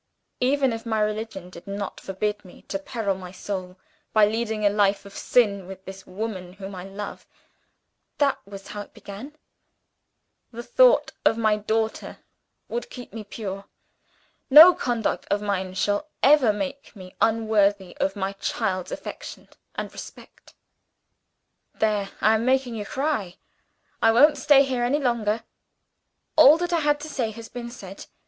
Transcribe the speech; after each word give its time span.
'Even 0.39 0.73
if 0.73 0.83
my 0.83 0.99
religion 0.99 1.51
did 1.51 1.67
not 1.67 1.99
forbid 1.99 2.43
me 2.43 2.63
to 2.63 2.79
peril 2.79 3.13
my 3.13 3.31
soul 3.31 3.77
by 4.13 4.25
leading 4.25 4.65
a 4.65 4.69
life 4.71 5.05
of 5.05 5.15
sin 5.15 5.67
with 5.67 5.85
this 5.85 6.07
woman 6.07 6.53
whom 6.53 6.73
I 6.73 6.83
love' 6.85 7.27
that 8.17 8.39
was 8.47 8.69
how 8.69 8.81
it 8.81 8.95
began 8.95 9.35
'the 10.51 10.63
thought 10.63 11.11
of 11.23 11.37
my 11.37 11.55
daughter 11.55 12.17
would 12.67 12.89
keep 12.89 13.13
me 13.13 13.23
pure. 13.23 13.65
No 14.49 14.73
conduct 14.73 15.27
of 15.29 15.39
mine 15.39 15.75
shall 15.75 16.07
ever 16.23 16.51
make 16.51 16.95
me 16.95 17.15
unworthy 17.21 17.95
of 17.97 18.15
my 18.15 18.33
child's 18.33 18.91
affection 18.91 19.49
and 19.75 19.93
respect.' 19.93 20.55
There! 21.75 22.09
I'm 22.21 22.43
making 22.43 22.73
you 22.73 22.87
cry; 22.87 23.35
I 24.01 24.11
won't 24.11 24.39
stay 24.39 24.63
here 24.63 24.83
any 24.83 24.97
longer. 24.99 25.43
All 26.35 26.57
that 26.57 26.73
I 26.73 26.79
had 26.79 26.99
to 27.01 27.07
say 27.07 27.29
has 27.29 27.49
been 27.49 27.69
said. 27.69 28.07